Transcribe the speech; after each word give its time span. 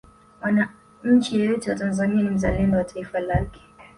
mwanachi 0.41 1.39
yeyote 1.39 1.69
wa 1.69 1.75
tanzania 1.75 2.21
ni 2.23 2.29
mzalendo 2.29 2.77
wa 2.77 2.83
taifa 2.83 3.19
lake 3.19 3.61